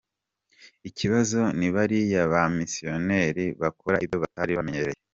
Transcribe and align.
Ikibazo 0.89 1.39
ni 1.57 1.69
bariya 1.75 2.21
bamisiyoneri 2.31 3.45
bakora 3.61 3.95
ibyo 4.03 4.17
batari 4.23 4.53
bamenyereye. 4.59 4.99